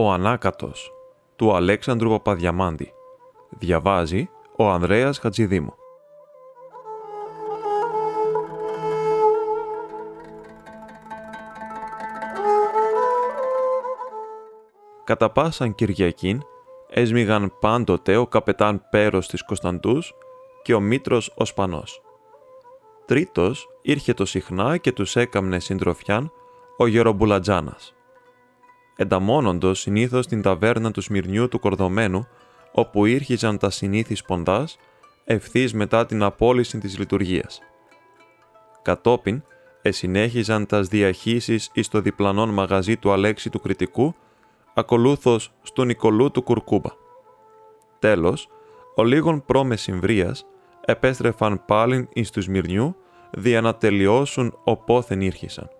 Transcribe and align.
Ο 0.00 0.10
Ανάκατος 0.12 0.92
του 1.36 1.54
Αλέξανδρου 1.54 2.08
Παπαδιαμάντη 2.08 2.92
Διαβάζει 3.48 4.28
ο 4.56 4.68
Ανδρέας 4.68 5.18
Χατζηδήμου 5.18 5.74
Κατά 15.04 15.30
πάσαν 15.30 15.74
Κυριακήν 15.74 16.42
έσμιγαν 16.88 17.52
πάντοτε 17.60 18.16
ο 18.16 18.26
καπετάν 18.26 18.82
Πέρος 18.90 19.28
της 19.28 19.44
Κωνσταντούς 19.44 20.14
και 20.62 20.74
ο 20.74 20.80
Μήτρος 20.80 21.32
ο 21.36 21.44
Σπανός. 21.44 22.02
Τρίτος 23.04 23.68
ήρχε 23.82 24.14
το 24.14 24.24
συχνά 24.24 24.76
και 24.76 24.92
τους 24.92 25.16
έκαμνε 25.16 25.58
συντροφιάν 25.58 26.32
ο 26.76 26.86
Γερομπουλατζάνας. 26.86 27.92
Ενταμώνοντος 29.00 29.80
συνήθως 29.80 30.26
την 30.26 30.42
ταβέρνα 30.42 30.90
του 30.90 31.02
Σμυρνιού 31.02 31.48
του 31.48 31.58
Κορδομένου, 31.58 32.26
όπου 32.72 33.04
ήρχιζαν 33.04 33.58
τα 33.58 33.70
συνήθι 33.70 34.14
σποντάς, 34.14 34.78
ευθύς 35.24 35.74
μετά 35.74 36.06
την 36.06 36.22
απόλυση 36.22 36.78
της 36.78 36.98
λειτουργίας. 36.98 37.60
Κατόπιν, 38.82 39.42
εσυνέχιζαν 39.82 40.66
τας 40.66 40.88
διαχύσεις 40.88 41.70
εις 41.72 41.88
το 41.88 42.00
διπλανόν 42.00 42.48
μαγαζί 42.48 42.96
του 42.96 43.12
Αλέξη 43.12 43.50
του 43.50 43.60
Κριτικού, 43.60 44.14
ακολούθως 44.74 45.52
στο 45.62 45.84
Νικολού 45.84 46.30
του 46.30 46.42
Κουρκούμπα. 46.42 46.90
Τέλος, 47.98 48.48
ο 48.94 49.04
λίγων 49.04 49.44
πρόμεσυμβρίας 49.44 50.46
επέστρεφαν 50.84 51.64
πάλιν 51.64 52.08
εις 52.12 52.30
του 52.30 52.42
Σμυρνιού, 52.42 52.96
δια 53.30 53.60
να 53.60 53.74
τελειώσουν 53.74 54.58
οπόθεν 54.64 55.20
ήρχισαν. 55.20 55.70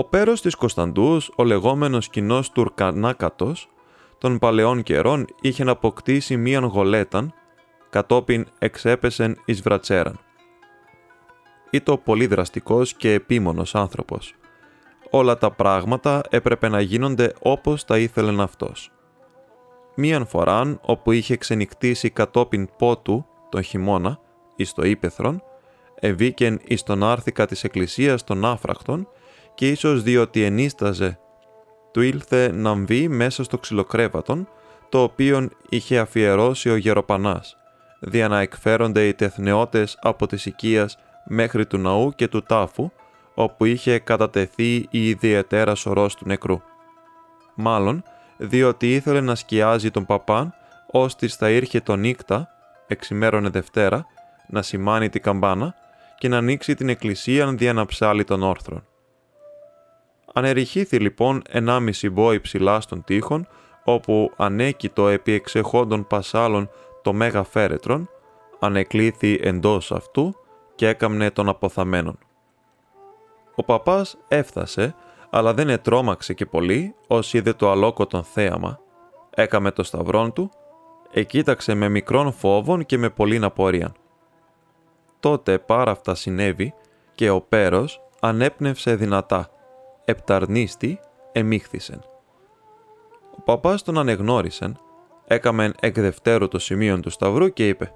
Ο 0.00 0.04
πέρος 0.04 0.40
της 0.40 0.54
Κωνσταντούς, 0.54 1.30
ο 1.36 1.44
λεγόμενος 1.44 2.08
κοινός 2.08 2.50
Τουρκανάκατος, 2.50 3.68
των 4.18 4.38
παλαιών 4.38 4.82
καιρών 4.82 5.26
είχε 5.40 5.64
να 5.64 5.70
αποκτήσει 5.70 6.36
μίαν 6.36 6.64
γολέταν, 6.64 7.34
κατόπιν 7.90 8.46
εξέπεσεν 8.58 9.40
εις 9.44 9.62
βρατσέραν. 9.62 10.18
Ήτο 11.70 11.98
πολύ 11.98 12.26
δραστικός 12.26 12.94
και 12.94 13.12
επίμονος 13.12 13.74
άνθρωπος. 13.74 14.34
Όλα 15.10 15.38
τα 15.38 15.50
πράγματα 15.50 16.22
έπρεπε 16.30 16.68
να 16.68 16.80
γίνονται 16.80 17.34
όπως 17.42 17.84
τα 17.84 17.98
ήθελεν 17.98 18.40
αυτός. 18.40 18.90
Μίαν 19.94 20.26
φοράν, 20.26 20.80
όπου 20.82 21.12
είχε 21.12 21.36
ξενυχτήσει 21.36 22.10
κατόπιν 22.10 22.68
πότου 22.78 23.26
τον 23.48 23.62
χειμώνα, 23.62 24.20
εις 24.56 24.72
το 24.72 24.82
ύπεθρον, 24.82 25.42
ευήκεν 25.94 26.60
εις 26.64 26.82
τον 26.82 27.02
άρθικα 27.02 27.46
της 27.46 27.64
εκκλησίας 27.64 28.24
των 28.24 28.44
άφρακτων 28.44 29.08
και 29.60 29.68
ίσως 29.68 30.02
διότι 30.02 30.42
ενίσταζε 30.42 31.18
του 31.92 32.00
ήλθε 32.00 32.52
να 32.52 32.74
μβεί 32.74 33.08
μέσα 33.08 33.44
στο 33.44 33.58
ξυλοκρέβατον, 33.58 34.48
το 34.88 35.02
οποίον 35.02 35.52
είχε 35.68 35.98
αφιερώσει 35.98 36.70
ο 36.70 36.76
Γεροπανάς, 36.76 37.56
δια 38.00 38.28
να 38.28 38.40
εκφέρονται 38.40 39.06
οι 39.06 39.14
τεθνεώτες 39.14 39.98
από 40.00 40.26
της 40.26 40.46
οικίας 40.46 40.98
μέχρι 41.24 41.66
του 41.66 41.78
ναού 41.78 42.12
και 42.16 42.28
του 42.28 42.42
τάφου, 42.42 42.90
όπου 43.34 43.64
είχε 43.64 43.98
κατατεθεί 43.98 44.74
η 44.90 45.08
ιδιαιτέρα 45.08 45.74
σωρός 45.74 46.14
του 46.14 46.26
νεκρού. 46.26 46.60
Μάλλον, 47.54 48.02
διότι 48.36 48.94
ήθελε 48.94 49.20
να 49.20 49.34
σκιάζει 49.34 49.90
τον 49.90 50.06
παπάν, 50.06 50.54
ώστις 50.90 51.34
θα 51.34 51.50
ήρχε 51.50 51.80
το 51.80 51.96
νύκτα, 51.96 52.48
εξημέρωνε 52.86 53.48
Δευτέρα, 53.48 54.06
να 54.48 54.62
σημάνει 54.62 55.08
την 55.08 55.22
καμπάνα 55.22 55.74
και 56.18 56.28
να 56.28 56.36
ανοίξει 56.36 56.74
την 56.74 56.88
εκκλησία 56.88 57.46
δια 57.46 57.72
να 57.72 57.86
ψάλει 57.86 58.24
τον 58.24 58.42
όρθρον. 58.42 58.84
Ανεριχήθη 60.32 60.98
λοιπόν 60.98 61.42
ενάμιση 61.48 62.10
μπόι 62.10 62.40
ψηλά 62.40 62.80
στον 62.80 63.04
τοίχον, 63.04 63.48
όπου 63.84 64.32
ανέκητο 64.36 65.08
επί 65.08 65.32
εξεχόντων 65.32 66.06
πασάλων 66.06 66.70
το 67.02 67.12
μέγα 67.12 67.42
φέρετρον, 67.42 68.08
ανεκλήθη 68.58 69.38
εντός 69.42 69.92
αυτού 69.92 70.34
και 70.74 70.88
έκαμνε 70.88 71.30
τον 71.30 71.48
αποθαμένον. 71.48 72.18
Ο 73.54 73.64
παπάς 73.64 74.18
έφτασε, 74.28 74.94
αλλά 75.30 75.54
δεν 75.54 75.68
ετρώμαξε 75.68 76.34
και 76.34 76.46
πολύ, 76.46 76.94
ως 77.06 77.34
είδε 77.34 77.52
το 77.52 77.70
αλόκοτον 77.70 78.22
θέαμα, 78.22 78.80
έκαμε 79.30 79.70
το 79.70 79.82
σταυρόν 79.82 80.32
του, 80.32 80.50
εκοίταξε 81.12 81.74
με 81.74 81.88
μικρόν 81.88 82.32
φόβον 82.32 82.86
και 82.86 82.98
με 82.98 83.10
πολλήν 83.10 83.44
απορίαν. 83.44 83.92
Τότε 85.20 85.58
πάρα 85.58 85.90
αυτά 85.90 86.14
συνέβη 86.14 86.74
και 87.14 87.30
ο 87.30 87.40
πέρος 87.40 88.00
ανέπνευσε 88.20 88.94
δυνατά 88.94 89.50
επταρνίστη 90.10 91.00
εμίχθησεν. 91.32 92.00
Ο 93.36 93.42
παπάς 93.42 93.82
τον 93.82 93.98
ανεγνώρισεν, 93.98 94.78
έκαμεν 95.24 95.74
εκ 95.80 96.00
δευτέρου 96.00 96.48
το 96.48 96.58
σημείο 96.58 97.00
του 97.00 97.10
σταυρού 97.10 97.52
και 97.52 97.68
είπε 97.68 97.92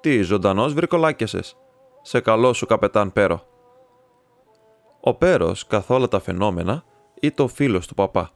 «Τι, 0.00 0.22
ζωντανός 0.22 0.74
βρικολάκιασες, 0.74 1.56
σε 2.02 2.20
καλό 2.20 2.52
σου 2.52 2.66
καπετάν 2.66 3.12
Πέρο». 3.12 3.42
Ο 5.00 5.14
Πέρος 5.14 5.66
καθ' 5.66 5.90
όλα 5.90 6.08
τα 6.08 6.20
φαινόμενα 6.20 6.84
ήταν 7.20 7.46
ο 7.46 7.48
φίλος 7.48 7.86
του 7.86 7.94
παπά, 7.94 8.30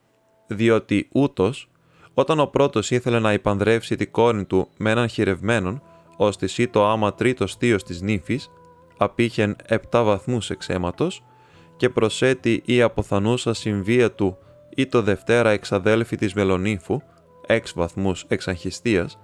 διότι 0.47 1.09
ούτως, 1.13 1.71
όταν 2.15 2.41
ο 2.41 2.47
πρώτος 2.47 2.91
ήθελε 2.91 3.19
να 3.19 3.33
υπανδρεύσει 3.33 3.97
τη 3.97 4.07
κόρη 4.07 4.45
του 4.45 4.69
με 4.79 4.91
έναν 4.91 5.09
χειρευμένον, 5.09 5.83
ώστε 6.17 6.67
το 6.71 6.87
άμα 6.87 7.15
τρίτος 7.15 7.55
θείος 7.55 7.83
της 7.83 8.01
νύφης, 8.01 8.51
απήχεν 8.97 9.57
επτά 9.67 10.03
βαθμούς 10.03 10.51
εξαίματος, 10.51 11.23
και 11.79 11.89
προσέτει 11.89 12.63
η 12.65 12.83
αποθανούσα 12.83 13.55
συμβία 13.55 14.13
του 14.13 14.39
ή 14.75 14.87
το 14.87 15.03
Δευτέρα 15.03 15.51
εξαδέλφη 15.51 16.17
της 16.17 16.35
Μελονύφου, 16.35 17.01
έξ 17.47 17.73
βαθμούς 17.75 18.25
εξαγχιστίας, 18.29 19.19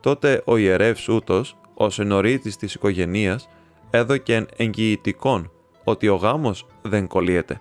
τότε 0.00 0.42
ο 0.44 0.56
ιερεύς 0.56 1.08
ούτος, 1.08 1.56
ως 1.74 1.98
ενορίτης 1.98 2.56
της 2.56 2.74
οικογενείας, 2.74 3.48
έδωκεν 3.90 4.48
εγγυητικόν 4.56 5.50
ότι 5.84 6.08
ο 6.08 6.14
γάμος 6.14 6.66
δεν 6.82 7.06
κολλείεται. 7.06 7.60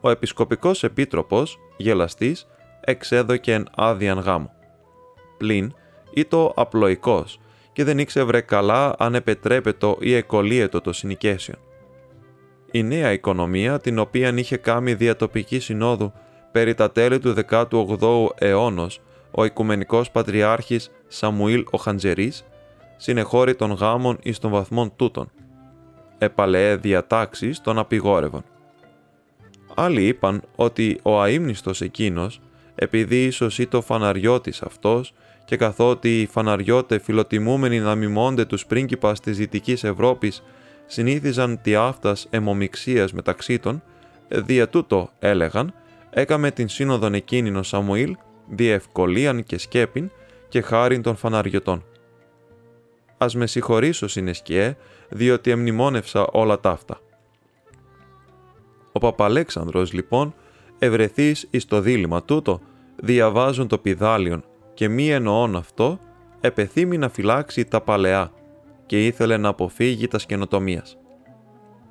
Ο 0.00 0.10
επισκοπικός 0.10 0.84
επίτροπος, 0.84 1.58
γελαστής, 1.76 2.46
εξέδωκεν 2.80 3.68
άδειαν 3.76 4.18
γάμο. 4.18 4.50
Πλην, 5.38 5.74
ή 6.14 6.24
το 6.24 6.52
απλοϊκός 6.56 7.40
και 7.72 7.84
δεν 7.84 7.98
ήξευρε 7.98 8.40
καλά 8.40 8.94
αν 8.98 9.14
επετρέπετο 9.14 9.96
ή 10.00 10.14
εκολύετο 10.14 10.80
το 10.80 10.92
συνοικέσιο 10.92 11.54
η 12.74 12.82
νέα 12.82 13.12
οικονομία 13.12 13.78
την 13.78 13.98
οποία 13.98 14.32
είχε 14.36 14.56
κάνει 14.56 14.94
διατοπική 14.94 15.58
συνόδου 15.58 16.12
περί 16.52 16.74
τα 16.74 16.90
τέλη 16.90 17.18
του 17.18 17.34
18ου 17.50 18.26
αιώνος 18.34 19.00
ο 19.30 19.44
Οικουμενικός 19.44 20.10
Πατριάρχης 20.10 20.90
Σαμουήλ 21.08 21.64
ο 21.70 21.78
Χαντζερής, 21.78 22.44
συνεχώρη 22.96 23.54
των 23.54 23.72
γάμων 23.72 24.18
εις 24.22 24.38
των 24.38 24.50
βαθμών 24.50 24.92
τούτων. 24.96 25.30
Επαλαιέ 26.18 26.76
διατάξεις 26.76 27.60
των 27.60 27.78
απειγόρευων. 27.78 28.44
Άλλοι 29.74 30.06
είπαν 30.06 30.42
ότι 30.56 30.98
ο 31.02 31.20
αείμνηστος 31.20 31.80
εκείνος, 31.80 32.40
επειδή 32.74 33.24
ίσως 33.24 33.58
ή 33.58 33.66
το 33.66 33.80
φαναριώτης 33.80 34.62
αυτός 34.62 35.14
και 35.44 35.56
καθότι 35.56 36.20
οι 36.20 36.26
φαναριώτε 36.26 36.98
φιλοτιμούμενοι 36.98 37.80
να 37.80 37.94
μιμώνται 37.94 38.44
τους 38.44 38.66
πρίγκιπας 38.66 39.20
της 39.20 39.36
Δυτικής 39.36 39.84
Ευρώπης 39.84 40.42
συνήθιζαν 40.86 41.60
τι 41.62 41.74
αυτάς 41.74 42.26
αιμομιξίας 42.30 43.12
μεταξύ 43.12 43.58
των, 43.58 43.82
δια 44.28 44.68
τούτο 44.68 45.10
έλεγαν, 45.18 45.74
έκαμε 46.10 46.50
την 46.50 46.68
σύνοδον 46.68 47.14
εκείνην 47.14 47.56
ο 47.56 47.62
Σαμουήλ, 47.62 48.16
διευκολίαν 48.48 49.44
και 49.44 49.58
σκέπιν 49.58 50.10
και 50.48 50.60
χάριν 50.60 51.02
των 51.02 51.16
φαναριωτών. 51.16 51.84
Ας 53.18 53.34
με 53.34 53.46
συγχωρήσω 53.46 54.08
συνεσκιέ, 54.08 54.76
διότι 55.08 55.50
εμνημόνευσα 55.50 56.26
όλα 56.32 56.60
ταύτα. 56.60 57.00
Ο 58.92 58.98
Παπαλέξανδρος 58.98 59.92
λοιπόν, 59.92 60.34
ευρεθείς 60.78 61.46
εις 61.50 61.64
το 61.64 61.80
δίλημα 61.80 62.22
τούτο, 62.22 62.60
διαβάζουν 62.96 63.68
το 63.68 63.78
πιδάλιον 63.78 64.44
και 64.74 64.88
μη 64.88 65.10
εννοών 65.10 65.56
αυτό, 65.56 65.98
επεθύμει 66.40 66.98
να 66.98 67.08
φυλάξει 67.08 67.64
τα 67.64 67.80
παλαιά, 67.80 68.32
και 68.86 69.06
ήθελε 69.06 69.36
να 69.36 69.48
αποφύγει 69.48 70.08
τα 70.08 70.18
καινοτομία. 70.18 70.84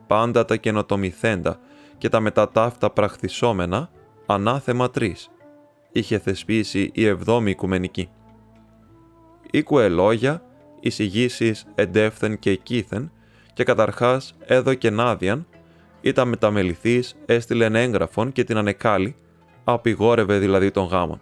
Πάντα 0.08 0.46
τα 0.46 0.56
καινοτομηθέντα 0.56 1.60
και 1.98 2.10
τα 2.10 2.20
μετατάφτα 2.20 2.90
πραχθισόμενα, 2.90 3.90
ανάθεμα 4.26 4.90
τρεις, 4.90 5.30
είχε 5.92 6.20
θεσπίσει 6.20 6.92
η 6.94 7.06
εβδόμη 7.06 7.50
οικουμενική. 7.50 8.10
Ήκουε 9.52 9.90
λόγια, 9.90 10.44
εισηγήσει 10.80 11.56
εντεύθεν 11.76 12.40
και 12.40 12.50
εκείθεν 12.50 13.12
και 13.54 13.64
καταρχάς 13.64 14.36
έδωκεν 14.46 15.00
άδειαν, 15.00 15.48
ήταν 16.02 16.28
μεταμεληθής, 16.28 17.16
έστειλεν 17.26 17.76
έγγραφον 17.76 18.32
και 18.32 18.44
την 18.44 18.58
ανεκάλει, 18.58 19.16
απειγόρευε 19.64 20.38
δηλαδή 20.38 20.72
των 20.72 20.86
γάμων. 20.86 21.20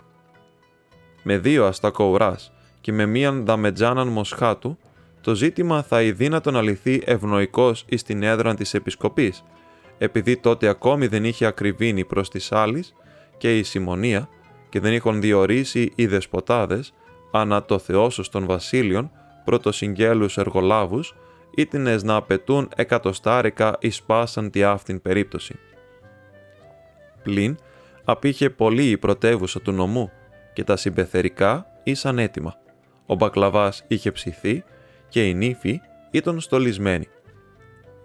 Με 1.23 1.37
δύο 1.37 1.65
αστακοουράς 1.65 2.51
και 2.81 2.91
με 2.91 3.05
μίαν 3.05 3.45
δαμετζάναν 3.45 4.07
μοσχάτου, 4.07 4.77
το 5.21 5.35
ζήτημα 5.35 5.83
θα 5.83 6.01
ειδύνατο 6.01 6.51
να 6.51 6.61
λυθεί 6.61 7.01
ευνοϊκώς 7.05 7.85
εις 7.87 8.03
την 8.03 8.23
έδρα 8.23 8.53
της 8.53 8.73
Επισκοπής, 8.73 9.43
επειδή 9.97 10.37
τότε 10.37 10.67
ακόμη 10.67 11.07
δεν 11.07 11.25
είχε 11.25 11.45
ακριβήνει 11.45 12.05
προς 12.05 12.29
τις 12.29 12.51
άλλες 12.51 12.93
και 13.37 13.57
η 13.57 13.63
συμμονία 13.63 14.29
και 14.69 14.79
δεν 14.79 14.93
είχαν 14.93 15.21
διορίσει 15.21 15.91
οι 15.95 16.05
δεσποτάδες 16.05 16.93
ανά 17.31 17.63
το 17.63 17.79
θεόσους 17.79 18.29
των 18.29 18.45
βασίλειων 18.45 19.11
πρωτοσυγγέλους 19.45 20.37
εργολάβους 20.37 21.15
ήτινες 21.55 22.03
να 22.03 22.15
απαιτούν 22.15 22.69
εκατοστάρικα 22.75 23.77
εις 23.79 24.03
πάσαν 24.03 24.49
τη 24.49 24.63
αυτήν 24.63 25.01
περίπτωση. 25.01 25.59
Πλην, 27.23 27.57
απήχε 28.03 28.49
πολύ 28.49 28.89
η 28.89 28.97
πρωτεύουσα 28.97 29.61
του 29.61 29.71
νομού 29.71 30.11
και 30.53 30.63
τα 30.63 30.75
συμπεθερικά 30.75 31.65
ήσαν 31.83 32.19
έτοιμα. 32.19 32.55
Ο 33.05 33.15
μπακλαβάς 33.15 33.83
είχε 33.87 34.11
ψηθεί 34.11 34.63
και 35.11 35.27
η 35.27 35.33
νύφη 35.33 35.81
ήταν 36.11 36.39
στολισμένη. 36.39 37.07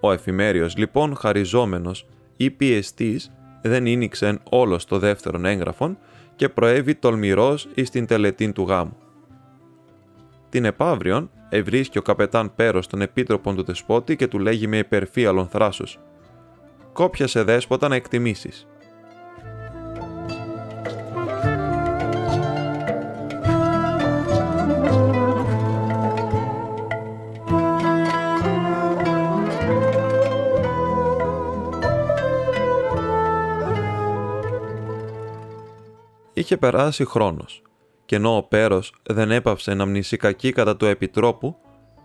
Ο 0.01 0.13
εφημέριος 0.13 0.77
λοιπόν 0.77 1.17
χαριζόμενος 1.17 2.07
ή 2.37 2.51
πιεστής 2.51 3.33
δεν 3.63 3.87
ίνιξεν 3.87 4.41
όλος 4.51 4.85
το 4.85 4.99
δεύτερον 4.99 5.45
έγγραφον 5.45 5.99
και 6.37 6.49
προέβη 6.49 6.95
τολμηρός 6.95 7.69
εις 7.75 7.91
την 7.91 8.07
τελετήν 8.07 8.53
του 8.53 8.63
γάμου. 8.63 8.97
Την 10.49 10.65
επαύριον 10.65 11.31
ευρίσκει 11.49 11.99
ο 11.99 12.03
καπετάν 12.03 12.55
Πέρος 12.55 12.87
τον 12.87 13.01
επίτροπον 13.01 13.57
του 13.57 13.63
δεσπότη 13.63 14.17
και 14.17 14.27
του 14.27 14.39
λέγει 14.39 14.67
με 14.67 14.79
υπερφύαλον 14.79 15.49
θράσος 15.49 15.99
«Κόπιασε 16.93 17.43
δέσποτα 17.43 17.89
να 17.89 17.95
εκτιμήσεις». 17.95 18.67
Είχε 36.47 36.57
περάσει 36.57 37.05
χρόνος 37.05 37.63
και 38.05 38.17
ενώ 38.17 38.37
ο 38.37 38.43
Πέρος 38.43 38.93
δεν 39.03 39.31
έπαυσε 39.31 39.75
να 39.75 39.87
μνήσει 39.87 40.17
κακή 40.17 40.53
κατά 40.53 40.77
του 40.77 40.85
Επιτρόπου, 40.85 41.57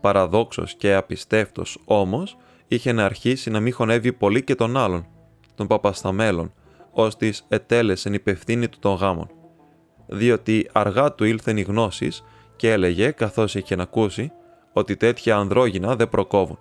παραδόξος 0.01 0.75
και 0.75 0.93
απιστεύτος 0.93 1.77
όμως, 1.85 2.37
είχε 2.67 2.91
να 2.91 3.05
αρχίσει 3.05 3.49
να 3.49 3.59
μη 3.59 3.71
χωνεύει 3.71 4.13
πολύ 4.13 4.43
και 4.43 4.55
τον 4.55 4.77
άλλον, 4.77 5.07
τον 5.55 5.67
Παπασταμέλων, 5.67 6.53
ώστις 6.91 7.45
ετέλεσεν 7.47 8.13
υπευθύνη 8.13 8.67
του 8.67 8.79
των 8.79 8.93
γάμων. 8.93 9.29
Διότι 10.07 10.69
αργά 10.71 11.13
του 11.13 11.23
ήλθεν 11.23 11.57
οι 11.57 11.61
γνώσεις 11.61 12.23
και 12.55 12.71
έλεγε, 12.71 13.11
καθώς 13.11 13.55
είχε 13.55 13.75
να 13.75 13.83
ακούσει, 13.83 14.31
ότι 14.73 14.97
τέτοια 14.97 15.35
ανδρόγυνα 15.35 15.95
δεν 15.95 16.09
προκόβουν. 16.09 16.59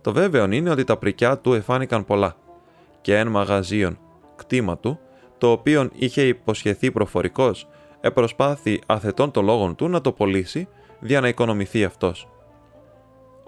Το 0.00 0.12
βέβαιο 0.12 0.50
είναι 0.50 0.70
ότι 0.70 0.84
τα 0.84 0.96
πρικιά 0.96 1.38
του 1.38 1.52
εφάνηκαν 1.52 2.04
πολλά 2.04 2.36
και 3.00 3.18
εν 3.18 3.28
μαγαζίων 3.28 3.98
κτήμα 4.36 4.78
του, 4.78 5.00
το 5.38 5.50
οποίο 5.50 5.88
είχε 5.92 6.22
υποσχεθεί 6.22 6.90
προφορικός 6.90 7.68
επροσπάθη 8.00 8.80
αθετών 8.86 9.30
των 9.30 9.44
λόγων 9.44 9.74
του 9.74 9.88
να 9.88 10.00
το 10.00 10.12
πωλήσει 10.12 10.68
για 11.00 11.20
να 11.20 11.28
οικονομηθεί 11.28 11.84
αυτός. 11.84 12.28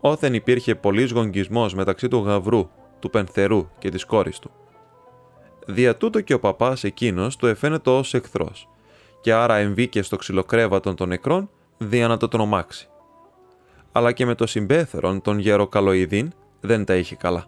Όθεν 0.00 0.34
υπήρχε 0.34 0.74
πολλής 0.74 1.10
γονγκισμός 1.10 1.74
μεταξύ 1.74 2.08
του 2.08 2.18
γαβρού, 2.18 2.68
του 2.98 3.10
πενθερού 3.10 3.68
και 3.78 3.88
της 3.88 4.04
κόρης 4.04 4.38
του. 4.38 4.50
Δια 5.66 5.96
τούτο 5.96 6.20
και 6.20 6.34
ο 6.34 6.40
παπάς 6.40 6.84
εκείνος 6.84 7.36
του 7.36 7.46
εφαίνεται 7.46 7.90
ως 7.90 8.14
εχθρός 8.14 8.68
και 9.20 9.32
άρα 9.32 9.56
εμβήκε 9.56 10.02
στο 10.02 10.16
ξυλοκρέβατον 10.16 10.94
των 10.94 11.08
νεκρών 11.08 11.50
δια 11.78 12.08
να 12.08 12.16
το 12.16 12.28
τρομάξει. 12.28 12.88
Αλλά 13.92 14.12
και 14.12 14.26
με 14.26 14.34
το 14.34 14.46
συμπέθερον 14.46 15.20
των 15.20 15.38
γεροκαλοειδίν 15.38 16.32
δεν 16.60 16.84
τα 16.84 16.94
είχε 16.94 17.16
καλά. 17.16 17.46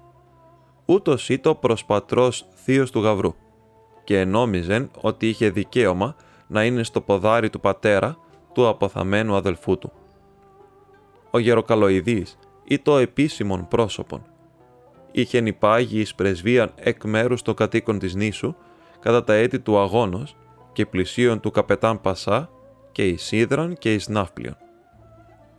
Ούτως 0.84 1.28
ήτο 1.28 1.54
προσπατρός 1.54 2.46
θείος 2.54 2.90
του 2.90 3.00
γαβρού 3.00 3.34
και 4.10 4.24
νόμιζεν 4.24 4.90
ότι 5.00 5.28
είχε 5.28 5.50
δικαίωμα 5.50 6.14
να 6.46 6.64
είναι 6.64 6.82
στο 6.82 7.00
ποδάρι 7.00 7.50
του 7.50 7.60
πατέρα 7.60 8.16
του 8.52 8.68
αποθαμένου 8.68 9.34
αδελφού 9.34 9.78
του. 9.78 9.92
Ο 11.30 11.38
γεροκαλοειδής 11.38 12.38
ή 12.64 12.78
το 12.78 12.96
επίσημον 12.96 13.68
πρόσωπον 13.68 14.22
είχε 15.12 15.38
υπάγει 15.38 16.00
εις 16.00 16.14
πρεσβείαν 16.14 16.72
εκ 16.76 17.04
μέρους 17.04 17.42
των 17.42 17.54
κατοίκων 17.54 17.98
της 17.98 18.14
νήσου 18.14 18.54
κατά 19.00 19.24
τα 19.24 19.34
έτη 19.34 19.60
του 19.60 19.78
αγώνος 19.78 20.36
και 20.72 20.86
πλησίων 20.86 21.40
του 21.40 21.50
καπετάν 21.50 22.00
Πασά 22.00 22.50
και 22.92 23.08
εις 23.08 23.22
Σίδραν 23.22 23.74
και 23.78 23.94
εις 23.94 24.08
Ναύπλιον. 24.08 24.56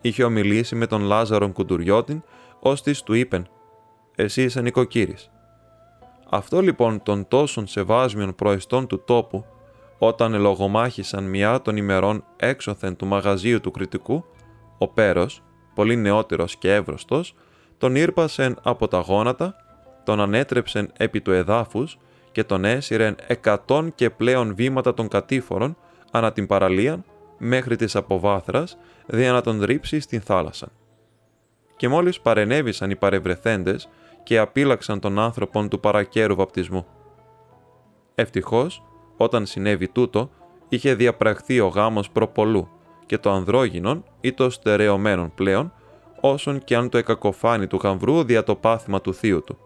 Είχε 0.01 0.23
ομιλήσει 0.23 0.75
με 0.75 0.87
τον 0.87 1.01
Λάζαρον 1.01 1.51
Κουντουριώτην, 1.51 2.23
ώστις 2.59 3.03
του 3.03 3.13
είπεν 3.13 3.47
«Εσύ 4.15 4.43
είσαι 4.43 4.61
νοικοκύρης». 4.61 5.31
Αυτό 6.33 6.61
λοιπόν 6.61 7.03
των 7.03 7.27
τόσων 7.27 7.67
σεβάσμιων 7.67 8.35
προεστών 8.35 8.87
του 8.87 9.03
τόπου 9.03 9.45
όταν 9.97 10.33
ελογομάχησαν 10.33 11.23
μια 11.23 11.61
των 11.61 11.77
ημερών 11.77 12.23
έξωθεν 12.37 12.95
του 12.95 13.05
μαγαζίου 13.05 13.61
του 13.61 13.71
κριτικού, 13.71 14.25
ο 14.77 14.87
Πέρος, 14.87 15.43
πολύ 15.75 15.95
νεότερος 15.95 16.55
και 16.55 16.73
εύρωστος, 16.73 17.35
τον 17.77 17.95
ήρπασεν 17.95 18.57
από 18.63 18.87
τα 18.87 18.99
γόνατα, 18.99 19.55
τον 20.03 20.19
ανέτρεψεν 20.19 20.91
επί 20.97 21.21
του 21.21 21.31
εδάφους 21.31 21.97
και 22.31 22.43
τον 22.43 22.65
έσυρεν 22.65 23.15
εκατόν 23.27 23.95
και 23.95 24.09
πλέον 24.09 24.55
βήματα 24.55 24.93
των 24.93 25.07
κατήφορων 25.07 25.77
ανά 26.11 26.31
την 26.31 26.47
παραλία 26.47 27.03
μέχρι 27.37 27.75
της 27.75 27.95
αποβάθρας, 27.95 28.77
δια 29.05 29.31
να 29.31 29.41
τον 29.41 29.63
ρίψει 29.63 29.99
στην 29.99 30.21
θάλασσα. 30.21 30.67
Και 31.75 31.87
μόλις 31.87 32.19
παρενέβησαν 32.19 32.89
οι 32.89 32.95
παρευρεθέντες 32.95 33.89
και 34.23 34.37
απείλαξαν 34.37 34.99
τον 34.99 35.19
άνθρωπον 35.19 35.69
του 35.69 35.79
παρακέρου 35.79 36.35
βαπτισμού. 36.35 36.85
Ευτυχώς, 38.15 38.83
όταν 39.17 39.45
συνέβη 39.45 39.87
τούτο, 39.87 40.29
είχε 40.69 40.93
διαπραχθεί 40.93 41.59
ο 41.59 41.67
γάμος 41.67 42.09
προπολού 42.09 42.67
και 43.05 43.17
το 43.17 43.31
ανδρόγυνον 43.31 44.03
ή 44.21 44.33
το 44.33 44.49
στερεωμένον 44.49 45.33
πλέον, 45.35 45.73
όσον 46.21 46.63
και 46.63 46.75
αν 46.75 46.89
το 46.89 46.97
εκακοφάνει 46.97 47.67
του 47.67 47.79
γαμβρού 47.83 48.23
δια 48.23 48.43
το 48.43 48.55
πάθημα 48.55 49.01
του 49.01 49.13
θείου 49.13 49.43
του. 49.43 49.57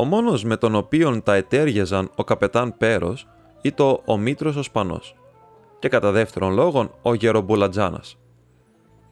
Ο 0.00 0.04
μόνος 0.04 0.44
με 0.44 0.56
τον 0.56 0.74
οποίον 0.74 1.22
τα 1.22 1.34
ετέριαζαν 1.34 2.10
ο 2.14 2.24
καπετάν 2.24 2.76
Πέρος 2.76 3.28
ή 3.62 3.72
το 3.72 4.02
ο 4.04 4.18
Μήτρος 4.18 4.56
ο 4.56 4.62
Σπανός 4.62 5.14
και 5.78 5.88
κατά 5.88 6.10
δεύτερον 6.10 6.52
λόγον 6.52 6.94
ο 7.02 7.14
Γερομπουλατζάνας. 7.14 8.18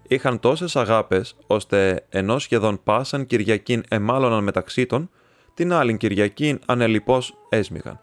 Είχαν 0.09 0.41
τόσες 0.41 0.77
αγάπες, 0.77 1.37
ώστε 1.47 2.07
ενώ 2.09 2.39
σχεδόν 2.39 2.81
πάσαν 2.85 3.27
Κυριακήν 3.27 3.83
εμάλωναν 3.89 4.43
μεταξύ 4.43 4.87
των, 4.87 5.11
την 5.55 5.73
άλλη 5.73 5.97
Κυριακήν 5.97 6.61
ανελιπώς 6.67 7.35
έσμιγαν. 7.49 8.01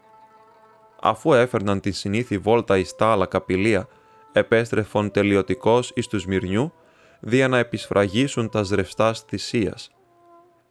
Αφού 1.01 1.33
έφερναν 1.33 1.79
τη 1.79 1.91
συνήθη 1.91 2.37
βόλτα 2.37 2.77
εις 2.77 2.95
τα 2.95 3.11
άλλα 3.11 3.25
καπηλεία, 3.25 3.87
επέστρεφον 4.31 5.11
τελειωτικός 5.11 5.91
εις 5.95 6.07
του 6.07 6.19
Σμυρνιού, 6.19 6.73
δια 7.19 7.47
να 7.47 7.57
επισφραγίσουν 7.57 8.49
τα 8.49 8.63
ζρευστά 8.63 9.13
θυσίας. 9.27 9.94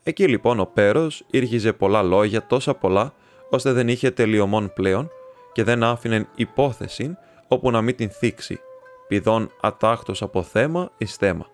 Εκεί 0.07 0.29
λοιπόν 0.29 0.61
ο 0.61 0.67
Πέρος 0.67 1.25
ήρχιζε 1.31 1.73
πολλά 1.73 2.03
λόγια, 2.03 2.47
τόσα 2.47 2.75
πολλά, 2.75 3.13
ώστε 3.51 3.73
δεν 3.73 3.89
είχε 3.89 4.11
τελειωμόν 4.11 4.73
πλέον 4.73 5.11
και 5.53 5.65
δεν 5.65 5.83
άφηνε 5.83 6.29
υπόθεση 6.35 7.17
όπου 7.49 7.71
να 7.71 7.83
μην 7.83 7.97
την 7.97 8.11
θίξει, 8.11 8.61
πηδών 9.09 9.51
ατάχτος 9.61 10.23
από 10.23 10.43
θέμα 10.43 10.91
εις 10.99 11.17
θέμα. 11.17 11.47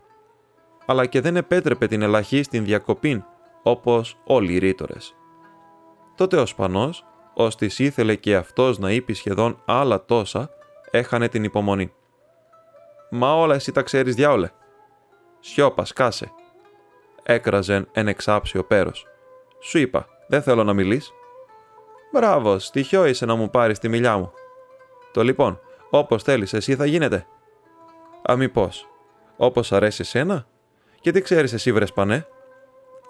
Αλλά 0.86 1.06
και 1.06 1.20
δεν 1.20 1.36
επέτρεπε 1.36 1.86
την 1.86 2.02
ελαχή 2.02 2.42
στην 2.42 2.64
διακοπήν, 2.64 3.24
όπως 3.62 4.18
όλοι 4.24 4.52
οι 4.52 4.58
ρήτορες. 4.58 5.14
Τότε 6.16 6.36
ο 6.36 6.46
Σπανός, 6.46 7.04
ώστις 7.34 7.78
ήθελε 7.78 8.14
και 8.14 8.36
αυτός 8.36 8.78
να 8.78 8.90
είπε 8.92 9.12
σχεδόν 9.12 9.62
άλλα 9.64 10.04
τόσα, 10.04 10.50
έχανε 10.90 11.28
την 11.28 11.44
υπομονή. 11.44 11.92
«Μα 13.10 13.34
όλα 13.34 13.54
εσύ 13.54 13.72
τα 13.72 13.82
ξέρεις 13.82 14.14
διάολε». 14.14 14.50
«Σιώπας, 15.40 15.88
σκάσε», 15.88 16.32
έκραζεν 17.30 17.88
εν 17.92 18.08
εξάψιο 18.08 18.64
πέρος. 18.64 19.06
«Σου 19.60 19.78
είπα, 19.78 20.06
δεν 20.28 20.42
θέλω 20.42 20.64
να 20.64 20.72
μιλείς». 20.72 21.12
«Μπράβο, 22.12 22.58
στοιχειό 22.58 23.06
είσαι 23.06 23.26
να 23.26 23.34
μου 23.34 23.50
πάρεις 23.50 23.78
τη 23.78 23.88
μιλιά 23.88 24.16
μου». 24.16 24.32
«Το 25.12 25.22
λοιπόν, 25.22 25.60
Όπως 25.90 26.22
θέλεις, 26.22 26.52
εσύ 26.52 26.76
θα 26.76 26.86
γίνεται. 26.86 27.26
Α, 28.30 28.36
μήπως. 28.36 28.88
Όπως 29.36 29.72
αρέσει 29.72 30.00
εσένα. 30.02 30.46
Και 31.00 31.10
τι 31.10 31.20
ξέρεις 31.20 31.52
εσύ, 31.52 31.72
βρε 31.72 31.84
πανέ. 31.94 32.26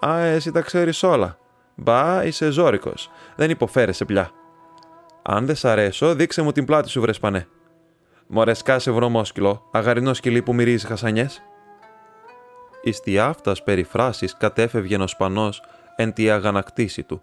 Α, 0.05 0.19
εσύ 0.19 0.51
τα 0.51 0.61
ξέρεις 0.61 1.03
όλα. 1.03 1.37
Μπα, 1.75 2.23
είσαι 2.25 2.51
ζώρικος. 2.51 3.11
Δεν 3.35 3.49
υποφέρεσαι 3.49 4.05
πια. 4.05 4.31
Αν 5.21 5.45
δεν 5.45 5.55
σ' 5.55 5.65
αρέσω, 5.65 6.15
δείξε 6.15 6.41
μου 6.41 6.51
την 6.51 6.65
πλάτη 6.65 6.89
σου, 6.89 7.01
βρε 7.01 7.13
πανέ. 7.13 7.47
Μωρέ, 8.27 8.53
σκάσε 8.53 8.91
βρωμόσκυλο, 8.91 9.69
αγαρινό 9.71 10.13
σκυλί 10.13 10.41
που 10.41 10.53
μυρίζει 10.53 10.85
χασανιές. 10.85 11.41
Εις 12.81 12.99
τη 12.99 13.17
αυτά 13.17 13.55
περιφράσει 13.63 14.27
κατέφευγε 14.37 14.97
ο 14.97 15.07
Σπανός 15.07 15.61
εν 15.95 16.13
τη 16.13 16.29
αγανακτήση 16.29 17.03
του. 17.03 17.21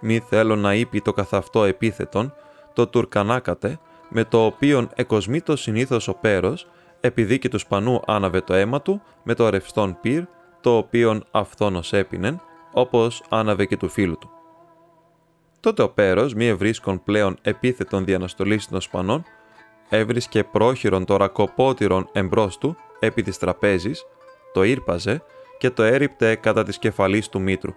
Μη 0.00 0.18
θέλω 0.18 0.56
να 0.56 0.74
είπε 0.74 1.00
το 1.00 1.12
καθ' 1.12 1.34
αυτό 1.34 1.64
επίθετον, 1.64 2.34
το 2.72 2.86
τουρκανάκατε, 2.86 3.78
με 4.08 4.24
το 4.24 4.44
οποίον 4.44 4.90
εκοσμήτως 4.94 5.60
συνήθως 5.60 6.08
ο 6.08 6.14
πέρος, 6.14 6.66
επειδή 7.00 7.38
και 7.38 7.48
του 7.48 7.58
σπανού 7.58 8.00
άναβε 8.06 8.40
το 8.40 8.54
αίμα 8.54 8.82
του, 8.82 9.02
με 9.22 9.34
το 9.34 9.48
ρευστόν 9.48 9.98
πυρ, 10.00 10.24
το 10.60 10.76
οποίον 10.76 11.24
αυθόνος 11.30 11.92
έπινεν, 11.92 12.40
όπως 12.72 13.22
άναβε 13.28 13.64
και 13.64 13.76
του 13.76 13.88
φίλου 13.88 14.18
του. 14.18 14.30
Τότε 15.60 15.82
ο 15.82 15.88
Πέρος, 15.90 16.34
μη 16.34 16.46
ευρίσκον 16.46 17.02
πλέον 17.02 17.38
επίθετον 17.42 18.04
διαναστολής 18.04 18.68
των 18.68 18.80
Σπανών, 18.80 19.24
έβρισκε 19.88 20.44
πρόχειρον 20.44 21.04
το 21.04 21.16
ρακοπότηρον 21.16 22.08
εμπρός 22.12 22.58
του, 22.58 22.76
επί 23.00 23.22
της 23.22 23.38
τραπέζης, 23.38 24.04
το 24.52 24.62
ήρπαζε 24.62 25.22
και 25.58 25.70
το 25.70 25.82
έριπτε 25.82 26.34
κατά 26.34 26.62
της 26.62 26.78
κεφαλής 26.78 27.28
του 27.28 27.40
μήτρου. 27.40 27.74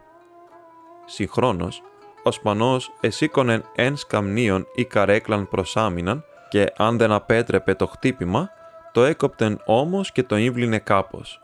Συγχρόνως, 1.06 1.82
ο 2.24 2.32
Σπανός 2.32 2.92
εσήκωνεν 3.02 3.64
εν 3.76 3.96
σκαμνίον 3.96 4.68
ή 4.76 4.86
καρέκλαν 4.86 5.48
προς 5.50 5.78
άμυναν 5.78 6.24
και 6.50 6.74
αν 6.78 6.98
δεν 6.98 7.12
απέτρεπε 7.12 7.74
το 7.74 7.88
χτύπημα, 7.88 8.50
το 8.92 9.04
έκοπτεν 9.04 9.62
όμως 9.66 10.12
και 10.12 10.24
το 10.24 10.38
ύβλινε 10.38 10.80
κάπως. 10.80 11.40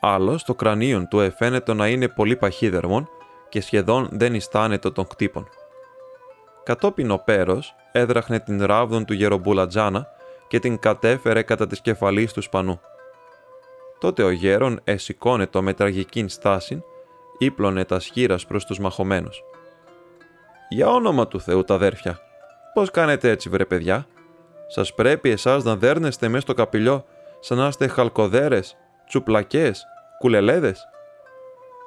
Άλλος, 0.00 0.44
το 0.44 0.54
κρανίον 0.54 1.08
του 1.08 1.20
εφαίνεται 1.20 1.74
να 1.74 1.88
είναι 1.88 2.08
πολύ 2.08 2.36
παχύδερμον 2.36 3.08
και 3.48 3.60
σχεδόν 3.60 4.08
δεν 4.10 4.34
ιστάνετο 4.34 4.92
των 4.92 5.06
χτύπων. 5.10 5.48
Κατόπιν 6.62 7.10
ο 7.10 7.16
Πέρος 7.16 7.74
έδραχνε 7.92 8.40
την 8.40 8.64
ράβδον 8.64 9.04
του 9.04 9.12
γερομπουλατζάνα 9.12 10.06
και 10.48 10.58
την 10.58 10.78
κατέφερε 10.78 11.42
κατά 11.42 11.66
της 11.66 11.80
κεφαλής 11.80 12.32
του 12.32 12.42
σπανού. 12.42 12.80
Τότε 14.06 14.22
ο 14.22 14.30
γέρον 14.30 14.80
εσηκώνετο 14.84 15.62
με 15.62 15.72
τραγικήν 15.72 16.28
στάση, 16.28 16.82
ύπλωνε 17.38 17.84
τας 17.84 18.04
σχήρας 18.04 18.46
προς 18.46 18.64
τους 18.64 18.78
μαχωμένους. 18.78 19.42
«Για 20.68 20.88
όνομα 20.88 21.28
του 21.28 21.40
Θεού 21.40 21.64
τα 21.64 21.74
αδέρφια, 21.74 22.18
πώς 22.74 22.90
κάνετε 22.90 23.30
έτσι 23.30 23.48
βρε 23.48 23.64
παιδιά, 23.64 24.06
σας 24.66 24.94
πρέπει 24.94 25.30
εσάς 25.30 25.64
να 25.64 25.76
δέρνεστε 25.76 26.28
μέσα 26.28 26.40
στο 26.40 26.54
καπηλιό 26.54 27.04
σαν 27.40 27.58
να 27.58 27.66
είστε 27.66 27.86
χαλκοδέρες, 27.86 28.76
τσουπλακές, 29.06 29.86
κουλελέδες». 30.18 30.88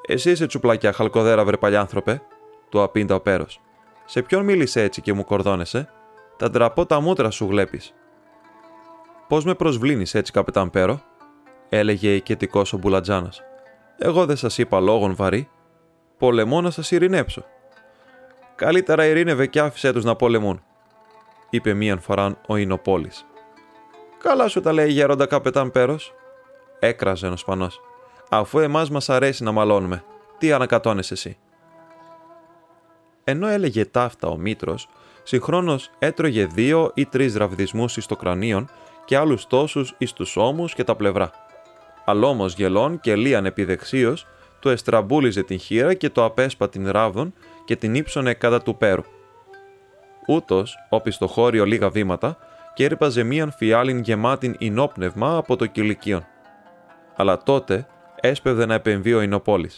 «Εσύ 0.07 0.31
είσαι 0.31 0.45
τσουπλακιά 0.45 0.91
χαλκοδέρα 0.91 1.45
βρε 1.45 1.57
παλιάνθρωπε», 1.57 2.21
του 2.69 2.81
απίντα 2.81 3.15
ο 3.15 3.19
Πέρος. 3.19 3.61
Σε 4.05 4.21
ποιον 4.21 4.43
μίλησε 4.43 4.81
έτσι 4.81 5.01
και 5.01 5.13
μου 5.13 5.23
κορδώνεσαι. 5.25 5.89
Τα 6.37 6.49
ντραπώ 6.49 6.85
τα 6.85 6.99
μούτρα 6.99 7.29
σου 7.31 7.45
γλέπεις. 7.45 7.93
Πώς 9.27 9.45
με 9.45 9.55
προσβλήνεις 9.55 10.15
έτσι, 10.15 10.31
καπετάν 10.31 10.69
Πέρο, 10.69 11.01
έλεγε 11.69 12.15
οικετικό 12.15 12.61
ο 12.71 12.77
Μπουλατζάνας. 12.77 13.41
Εγώ 13.97 14.25
δεν 14.25 14.35
σας 14.35 14.57
είπα 14.57 14.79
λόγων 14.79 15.15
βαρύ. 15.15 15.49
Πολεμώ 16.17 16.61
να 16.61 16.71
σας 16.71 16.91
ειρηνέψω. 16.91 17.45
Καλύτερα 18.55 19.05
ειρήνευε 19.05 19.47
και 19.47 19.59
άφησε 19.59 19.93
τους 19.93 20.03
να 20.03 20.15
πολεμούν, 20.15 20.63
είπε 21.49 21.73
μίαν 21.73 21.99
φοράν 21.99 22.37
ο 22.47 22.55
Ινοπόλης. 22.55 23.25
Καλά 24.17 24.47
σου 24.47 24.61
τα 24.61 24.73
λέει 24.73 24.91
γέροντα 24.91 25.25
καπετάν 25.25 25.71
Πέρος, 25.71 26.13
έκραζε 26.79 27.27
ο 27.27 27.37
Σπανός. 27.37 27.81
Αφού 28.29 28.59
εμάς 28.59 28.89
μας 28.89 29.09
αρέσει 29.09 29.43
να 29.43 29.51
μαλώνουμε, 29.51 30.03
τι 30.37 30.51
ανακατώνεσαι 30.51 31.13
εσύ. 31.13 31.37
Ενώ 33.23 33.47
έλεγε 33.47 33.85
ταύτα 33.85 34.27
ο 34.27 34.37
Μήτρος, 34.37 34.87
συγχρόνως 35.23 35.91
έτρωγε 35.99 36.45
δύο 36.45 36.91
ή 36.93 37.05
τρεις 37.05 37.35
ραβδισμούς 37.35 37.97
εις 37.97 38.05
το 38.05 38.15
κρανίον 38.15 38.69
και 39.05 39.17
άλλους 39.17 39.47
τόσους 39.47 39.95
εις 39.97 40.13
τους 40.13 40.37
ώμους 40.37 40.73
και 40.73 40.83
τα 40.83 40.95
πλευρά. 40.95 41.31
Αλόμο 42.09 42.45
γελών 42.45 42.99
και 42.99 43.15
λίαν 43.15 43.45
επιδεξίω, 43.45 44.17
του 44.59 44.69
εστραμπούλιζε 44.69 45.43
την 45.43 45.59
χείρα 45.59 45.93
και 45.93 46.09
το 46.09 46.23
απέσπα 46.23 46.69
την 46.69 46.89
ράβδον 46.89 47.33
και 47.65 47.75
την 47.75 47.95
ύψωνε 47.95 48.33
κατά 48.33 48.61
του 48.61 48.77
πέρου. 48.77 49.03
Ούτως, 50.27 50.75
όπι 50.89 51.11
στο 51.11 51.27
χώριο 51.27 51.65
λίγα 51.65 51.89
βήματα, 51.89 52.37
και 52.73 52.85
έρπαζε 52.85 53.23
μίαν 53.23 53.51
φιάλιν 53.51 53.99
γεμάτιν 53.99 54.55
ινόπνευμα 54.57 55.37
από 55.37 55.55
το 55.55 55.65
κηλικίον. 55.65 56.25
Αλλά 57.15 57.43
τότε 57.43 57.87
έσπευδε 58.21 58.65
να 58.65 58.73
επεμβεί 58.73 59.13
ο 59.13 59.21
Ινοπόλη. 59.21 59.69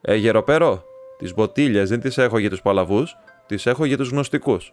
Ε, 0.00 0.14
γεροπέρο, 0.14 0.84
τις 1.18 1.34
μποτίλιε 1.34 1.84
δεν 1.84 2.00
τις 2.00 2.18
έχω 2.18 2.38
για 2.38 2.50
τους 2.50 2.62
παλαβούς, 2.62 3.16
τις 3.46 3.66
έχω 3.66 3.84
για 3.84 3.96
τους 3.96 4.08
γνωστικούς. 4.08 4.72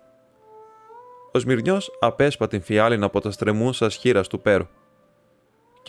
Ο 1.31 1.39
Σμυρνιός 1.39 1.97
απέσπα 1.99 2.47
την 2.47 2.61
φιάλιν 2.61 3.03
από 3.03 3.21
τα 3.21 3.31
στρεμούσα 3.31 3.89
σχήρας 3.89 4.27
του 4.27 4.41
πέρου. 4.41 4.67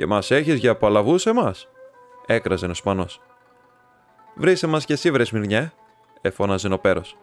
Και 0.01 0.07
μας 0.07 0.31
έχεις 0.31 0.59
για 0.59 0.77
παλαβούς 0.77 1.27
εμάς, 1.27 1.69
έκραζε 2.27 2.67
ο 2.67 2.75
Σπανό. 2.75 3.07
Βρίσε 4.35 4.67
μας 4.67 4.85
κι 4.85 4.93
εσύ, 4.93 5.11
βρε 5.11 5.25
Σμυρνιέ, 5.25 5.73
εφώναζε 6.21 6.73
ο 6.73 6.79
πέρος, 6.79 7.17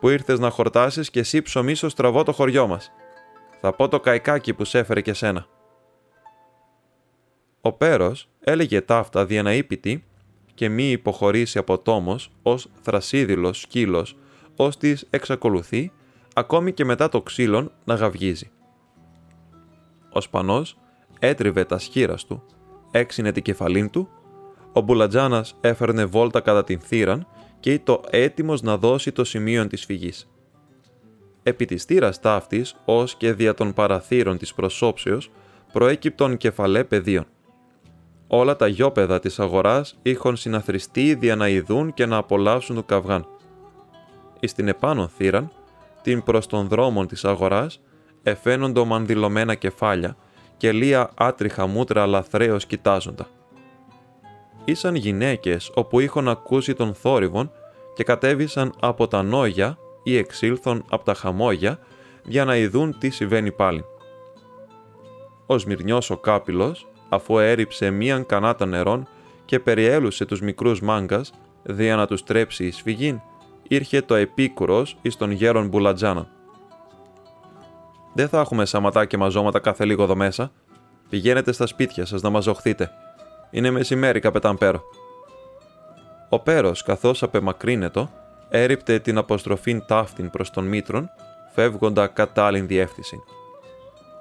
που 0.00 0.08
ήρθες 0.08 0.38
να 0.38 0.50
χορτάσεις 0.50 1.10
και 1.10 1.20
εσύ 1.20 1.42
ψωμί 1.42 1.74
στραβώ 1.74 2.22
το 2.22 2.32
χωριό 2.32 2.66
μας. 2.66 2.92
Θα 3.60 3.72
πω 3.72 3.88
το 3.88 4.00
καϊκάκι 4.00 4.54
που 4.54 4.64
σέφερε 4.64 5.00
και 5.00 5.12
σένα. 5.12 5.46
Ο 7.60 7.72
πέρος 7.72 8.28
έλεγε 8.40 8.80
ταύτα 8.80 9.26
διαναήπητη 9.26 10.04
και 10.54 10.68
μη 10.68 10.90
υποχωρήσει 10.90 11.58
από 11.58 11.78
τόμος 11.78 12.30
ως 12.42 12.68
θρασίδηλος 12.82 13.60
σκύλος, 13.60 14.16
ώστις 14.56 15.06
εξακολουθεί, 15.10 15.92
ακόμη 16.34 16.72
και 16.72 16.84
μετά 16.84 17.08
το 17.08 17.22
ξύλον, 17.22 17.72
να 17.84 17.94
γαυγίζει. 17.94 18.50
Ο 20.12 20.20
Σπανός 20.20 20.76
έτριβε 21.24 21.64
τα 21.64 21.78
σχήρας 21.78 22.24
του, 22.24 22.42
έξινε 22.90 23.32
την 23.32 23.42
κεφαλήν 23.42 23.90
του, 23.90 24.08
ο 24.72 24.80
Μπουλατζάνας 24.80 25.56
έφερνε 25.60 26.04
βόλτα 26.04 26.40
κατά 26.40 26.64
την 26.64 26.80
θύραν 26.80 27.26
και 27.60 27.72
ήταν 27.72 27.98
έτοιμος 28.10 28.62
να 28.62 28.76
δώσει 28.76 29.12
το 29.12 29.24
σημείο 29.24 29.66
της 29.66 29.84
φυγής. 29.84 30.30
Επί 31.42 31.64
της 31.64 31.84
θύρας 31.84 32.20
ταύτης, 32.20 32.76
ως 32.84 33.14
και 33.14 33.32
δια 33.32 33.54
των 33.54 33.72
παραθύρων 33.72 34.38
της 34.38 34.54
προσώψεως, 34.54 35.30
προέκυπτον 35.72 36.36
κεφαλέ 36.36 36.84
πεδίων 36.84 37.26
όλα 38.26 38.56
τα 38.56 38.66
γιόπεδα 38.66 39.20
της 39.20 39.40
αγοράς 39.40 39.98
είχαν 40.02 40.36
συναθριστεί 40.36 41.14
δια 41.14 41.36
να 41.36 41.48
ειδούν 41.48 41.94
και 41.94 42.06
να 42.06 42.16
απολαύσουν 42.16 42.76
του 42.76 42.84
καυγάν. 42.84 43.26
Εις 44.40 44.52
την 44.52 44.68
επάνω 44.68 45.08
θύραν, 45.08 45.50
την 46.02 46.22
προς 46.22 46.46
των 46.46 46.68
δρόμων 46.68 47.06
της 47.06 47.24
αγοράς, 47.24 47.80
εφαίνοντο 48.22 48.84
μανδυλωμένα 48.84 49.54
κεφάλια 49.54 50.16
και 50.56 50.72
λία 50.72 51.10
άτριχα 51.14 51.66
μούτρα 51.66 52.06
λαθρέως 52.06 52.66
κοιτάζοντα. 52.66 53.26
Ήσαν 54.64 54.94
γυναίκες 54.94 55.70
όπου 55.74 56.00
είχαν 56.00 56.28
ακούσει 56.28 56.74
τον 56.74 56.94
θόρυβον 56.94 57.50
και 57.94 58.04
κατέβησαν 58.04 58.74
από 58.80 59.08
τα 59.08 59.22
νόγια 59.22 59.78
ή 60.02 60.16
εξήλθον 60.16 60.84
από 60.90 61.04
τα 61.04 61.14
χαμόγια 61.14 61.78
για 62.24 62.44
να 62.44 62.56
ειδούν 62.56 62.98
τι 62.98 63.10
συμβαίνει 63.10 63.52
πάλι. 63.52 63.84
Ο 65.46 65.58
Σμυρνιός 65.58 66.10
ο 66.10 66.16
Κάπηλος 66.16 66.86
αφού 67.08 67.38
έριψε 67.38 67.90
μίαν 67.90 68.26
κανάτα 68.26 68.66
νερών 68.66 69.08
και 69.44 69.60
περιέλουσε 69.60 70.24
τους 70.24 70.40
μικρούς 70.40 70.80
μάγκας, 70.80 71.32
δια 71.62 71.96
να 71.96 72.06
τους 72.06 72.24
τρέψει 72.24 72.66
εις 72.66 72.82
φυγήν, 72.82 73.20
ήρχε 73.68 74.00
το 74.00 74.14
επίκουρος 74.14 74.96
εις 75.02 75.16
τον 75.16 75.30
γέρον 75.30 75.68
Μπουλατζάνα. 75.68 76.28
«Δεν 78.14 78.28
θα 78.28 78.40
έχουμε 78.40 78.64
σαματά 78.64 79.04
και 79.04 79.16
μαζώματα 79.16 79.58
κάθε 79.58 79.84
λίγο 79.84 80.02
εδώ 80.02 80.14
μέσα. 80.14 80.50
Πηγαίνετε 81.08 81.52
στα 81.52 81.66
σπίτια 81.66 82.04
σας 82.04 82.22
να 82.22 82.30
μαζοχθείτε. 82.30 82.90
Είναι 83.50 83.70
μεσημέρι, 83.70 84.20
καπετάν 84.20 84.58
Πέρο». 84.58 84.82
Ο 86.28 86.38
Πέρος, 86.38 86.82
καθώς 86.82 87.22
απεμακρύνετο, 87.22 88.10
έριπτε 88.48 88.98
την 88.98 89.18
αποστροφήν 89.18 89.86
ταύτην 89.86 90.30
προς 90.30 90.50
τον 90.50 90.64
Μήτρον, 90.64 91.10
φεύγοντα 91.54 92.06
κατά 92.06 92.46
άλλην 92.46 92.66
διεύθυνση. 92.66 93.22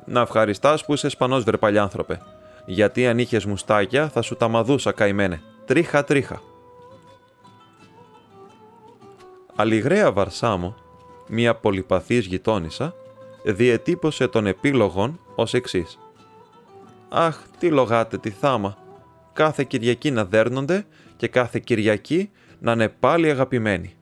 «Να 0.05 0.21
ευχαριστάς 0.21 0.85
που 0.85 0.93
είσαι 0.93 1.09
σπανός 1.09 1.43
βρε 1.43 1.57
γιατί 2.65 3.07
αν 3.07 3.19
είχες 3.19 3.45
μουστάκια 3.45 4.09
θα 4.09 4.21
σου 4.21 4.35
τα 4.35 4.47
μαδούσα 4.47 4.91
καημένε. 4.91 5.41
Τρίχα 5.65 6.03
τρίχα. 6.03 6.41
Αλιγραία 9.55 10.11
Βαρσάμο, 10.11 10.75
μία 11.27 11.55
πολυπαθής 11.55 12.25
γειτόνισσα, 12.25 12.93
διετύπωσε 13.43 14.27
τον 14.27 14.47
επίλογον 14.47 15.19
ως 15.35 15.53
εξής. 15.53 15.99
«Αχ, 17.09 17.39
τι 17.59 17.69
λογάτε, 17.69 18.17
τι 18.17 18.29
θάμα! 18.29 18.77
Κάθε 19.33 19.63
Κυριακή 19.63 20.11
να 20.11 20.25
δέρνονται 20.25 20.85
και 21.15 21.27
κάθε 21.27 21.59
Κυριακή 21.59 22.31
να 22.59 22.71
είναι 22.71 22.89
πάλι 22.89 23.29
αγαπημένοι». 23.29 23.95